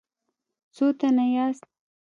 [0.75, 1.63] څو تنه یاست؟